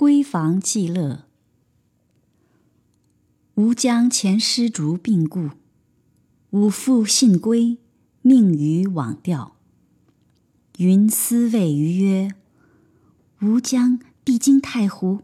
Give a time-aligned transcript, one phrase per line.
[0.00, 1.26] 闺房寄乐。
[3.56, 5.50] 吾将前失竹病故，
[6.52, 7.76] 吾复信归，
[8.22, 9.56] 命于往钓。
[10.78, 12.34] 云思谓余曰
[13.44, 15.20] ：“吾将必经太湖，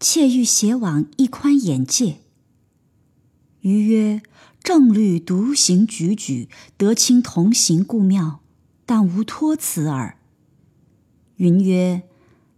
[0.00, 2.20] 妾欲携往一宽眼界。”
[3.60, 4.22] 余曰
[4.64, 6.48] ：“正虑独行踽踽，
[6.78, 8.40] 得卿同行故妙，
[8.86, 10.16] 但无托辞耳。”
[11.36, 12.04] 云曰：“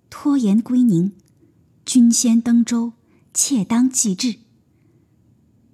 [0.09, 1.11] 拖延归宁，
[1.93, 2.93] 君先登舟，
[3.35, 4.37] 妾当继至。”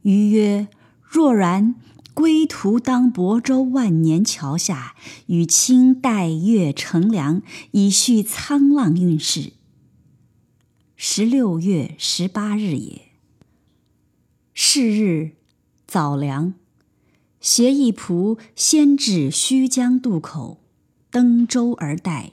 [0.00, 0.68] 余曰
[1.04, 1.74] ：“若然，
[2.14, 7.42] 归途当亳州万年桥下，与卿待月乘凉，
[7.72, 9.52] 以叙沧浪运势。”
[10.96, 13.02] 十六月十八日也。
[14.54, 15.32] 是日
[15.86, 16.54] 早凉，
[17.42, 20.62] 携一仆先至须江渡口，
[21.10, 22.32] 登舟而待。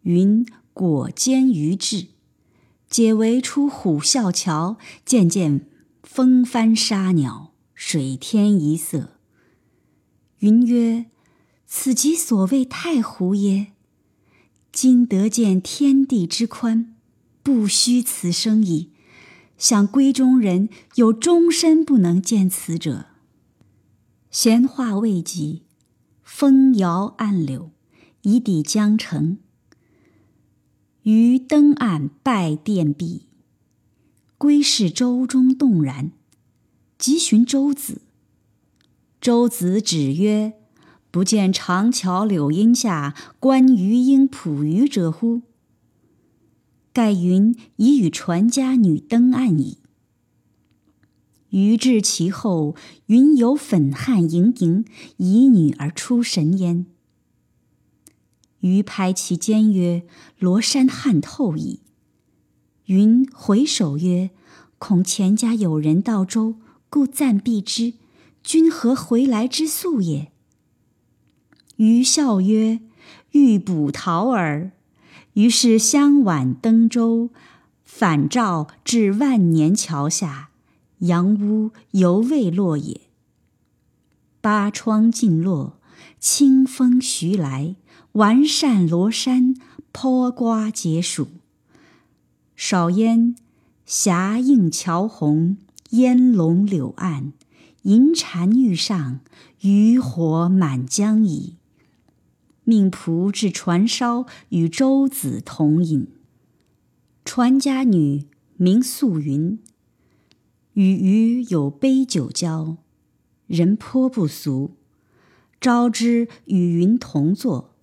[0.00, 2.06] 云果兼于至，
[2.90, 4.76] 解围出虎啸桥，
[5.06, 5.66] 渐渐
[6.02, 9.16] 风帆沙鸟，水天一色。
[10.40, 11.06] 云曰
[11.68, 13.68] ：“此即所谓太湖耶？
[14.72, 16.96] 今得见天地之宽，
[17.44, 18.90] 不虚此生矣。”
[19.56, 23.08] 想闺中人有终身不能见此者。
[24.30, 25.64] 闲话未及，
[26.22, 27.70] 风摇岸柳，
[28.22, 29.36] 已抵江城。
[31.02, 33.26] 于登岸拜殿毕，
[34.36, 36.12] 归视舟中动然，
[36.98, 38.02] 即寻舟子。
[39.18, 40.54] 舟子指曰
[41.10, 45.42] ：“不见长桥柳荫下，观鱼鹰捕鱼者乎？”
[46.92, 49.78] 盖云已与船家女登岸矣。
[51.50, 54.84] 余至其后，云有粉汗盈盈，
[55.16, 56.86] 以女而出神焉。
[58.60, 60.04] 余拍其肩曰
[60.38, 61.80] ：“罗衫汗透矣。”
[62.86, 64.30] 云回首曰
[64.78, 66.56] ：“恐前家有人到舟，
[66.88, 67.94] 故暂避之。
[68.42, 70.32] 君何回来之速也？”
[71.76, 72.80] 余笑曰
[73.32, 74.72] ：“欲捕桃耳。”
[75.34, 77.30] 于是相挽登舟，
[77.84, 80.50] 返照至万年桥下，
[80.98, 83.02] 杨屋犹未落也。
[84.40, 85.78] 八窗尽落，
[86.18, 87.76] 清风徐来，
[88.12, 89.54] 完善罗衫，
[89.92, 91.28] 坡瓜解暑。
[92.54, 93.34] 少焉，
[93.86, 95.56] 霞映桥红，
[95.90, 97.32] 烟笼柳岸，
[97.82, 99.20] 银蟾欲上，
[99.62, 101.56] 渔火满江矣。
[102.64, 106.06] 命仆至船梢，与舟子同饮。
[107.24, 109.58] 船家女名素云，
[110.74, 112.76] 与余有杯酒交，
[113.46, 114.76] 人颇不俗。
[115.60, 117.74] 招之与云同坐，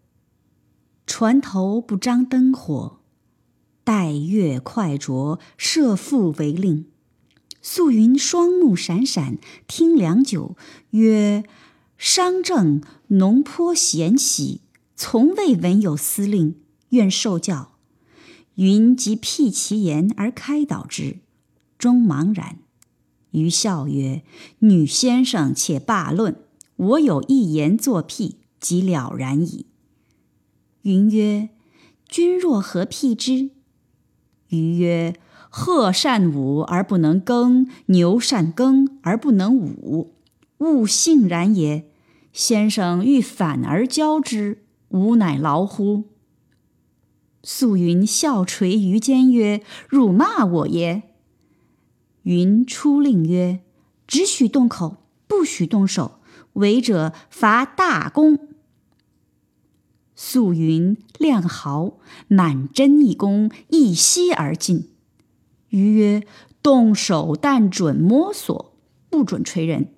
[1.05, 2.99] 船头不张灯火，
[3.83, 6.87] 待月快着，设复为令。
[7.61, 9.37] 素云双目闪闪，
[9.67, 10.55] 听良久，
[10.91, 11.43] 曰
[11.97, 14.61] ：“商正农颇贤喜。”
[14.95, 16.55] 从未闻有司令，
[16.89, 17.73] 愿受教。
[18.55, 21.19] 云即辟其言而开导之，
[21.77, 22.57] 终茫然。
[23.31, 24.23] 余笑曰
[24.59, 26.41] ：“女先生且罢论，
[26.77, 29.65] 我有一言作辟，即了然矣。”
[30.83, 31.49] 云曰
[32.07, 33.49] ：“君若何辟之？”
[34.49, 35.15] 余曰
[35.51, 40.13] ：“鹤善舞而不能耕，牛善耕而不能舞，
[40.59, 41.91] 物性然也。
[42.31, 46.05] 先生欲反而教之。”吾乃劳乎？
[47.43, 51.03] 素云笑垂于肩曰：“汝骂我耶？”
[52.23, 53.59] 云出令曰
[54.07, 56.16] ：“只许动口，不许动手，
[56.57, 58.37] 违者罚大功。”
[60.15, 61.93] 素云亮毫，
[62.27, 64.89] 满真一弓，一息而尽。
[65.69, 66.23] 余曰
[66.63, 68.73] ：“动手但准摸索，
[69.09, 69.93] 不准捶人。”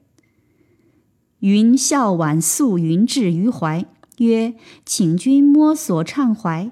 [1.40, 3.86] 云笑挽素云至于怀。
[4.18, 4.56] 曰
[4.86, 6.72] ：“请君摸索畅怀。”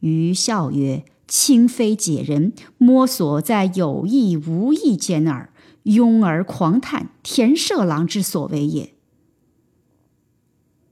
[0.00, 5.51] 余笑曰：“卿非解人，摸索在有意无意间耳。
[5.84, 8.94] 庸而狂叹，田舍郎之所为也。”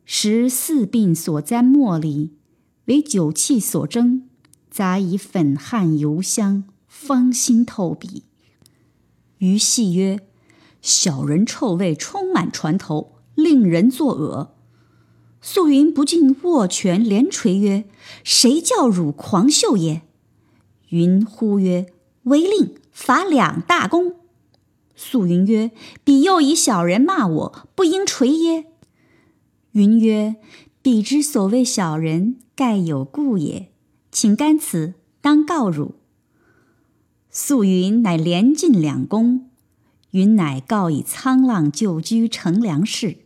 [0.05, 2.33] 时四鬓所簪茉莉，
[2.87, 4.29] 为酒气所蒸，
[4.69, 8.25] 杂以粉汗油香，芳心透鼻。
[9.39, 10.21] 余戏曰
[10.83, 14.55] ：“小人臭味充满船头，令人作恶。”
[15.41, 17.89] 素云不禁握拳连捶曰
[18.23, 20.03] ：“谁叫汝狂秀也？”
[20.91, 21.87] 云呼曰
[22.25, 24.17] ：“违令，罚两大功。”
[25.02, 25.70] 素云曰
[26.05, 28.67] ：“彼又以小人骂我，不应捶耶？”
[29.73, 30.37] 云曰
[30.82, 33.73] ：“彼之所谓小人，盖有故也。
[34.12, 34.93] 请干此，
[35.23, 35.94] 当告汝。”
[37.31, 39.49] 素云乃连进两宫，
[40.11, 43.20] 云乃告以沧浪旧居乘凉事。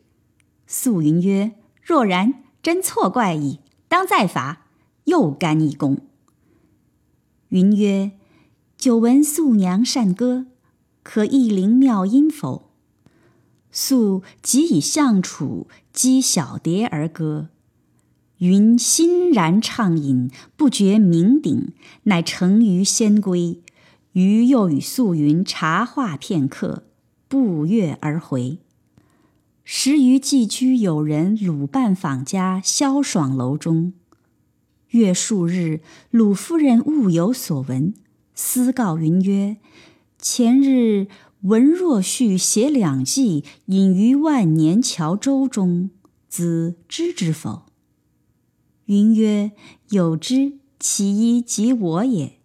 [0.69, 4.69] 素云曰：“若然，真错怪矣，当再罚，
[5.06, 5.99] 又干一功。”
[7.50, 8.12] 云曰
[8.79, 10.47] ：“久闻素娘善歌，
[11.05, 12.71] 可一灵妙音否？”
[13.71, 17.51] 素即以相楚击小蝶而歌。
[18.39, 21.69] 云欣然畅饮，不觉酩酊，
[22.05, 23.61] 乃乘于仙归。
[24.12, 26.85] 余又与素云茶话片刻，
[27.27, 28.59] 不悦而回。
[29.65, 33.93] 时余寄居友人鲁伴访家萧爽楼中。
[34.91, 35.81] 月数日，
[36.11, 37.95] 鲁夫人物有所闻，
[38.37, 39.56] 私告云曰
[40.26, 41.06] ：“前日
[41.43, 45.91] 闻若旭写两记，隐于万年桥舟中，
[46.31, 47.67] 子知之否？”
[48.87, 49.53] 云曰
[49.91, 52.38] ：“有之，其一即我也。”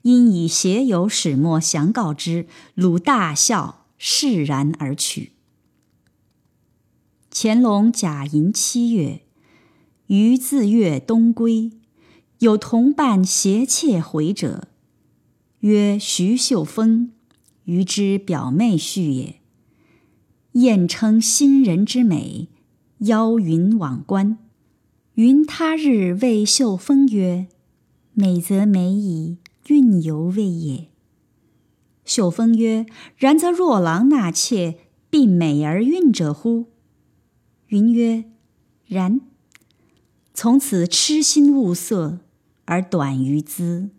[0.00, 5.32] 因以携友始末详告之，鲁大笑，释然而去。
[7.30, 9.20] 乾隆甲寅七月，
[10.06, 11.72] 余自粤东归，
[12.38, 14.68] 有同伴携妾回者，
[15.60, 17.12] 曰徐秀峰，
[17.68, 19.40] 余之表妹婿也。
[20.52, 22.48] 宴称新人之美，
[23.00, 24.38] 邀云往观。
[25.14, 27.48] 云他日谓秀峰曰
[28.14, 29.36] ：“美则美矣。”
[29.68, 30.88] 运犹未也。
[32.06, 32.86] 秀峰曰
[33.18, 34.78] ：“然则若郎纳妾，
[35.10, 36.68] 必美而运者乎？”
[37.68, 38.24] 云曰
[38.88, 39.20] ：“然。”
[40.32, 42.20] 从此痴心物色，
[42.64, 43.90] 而短于资。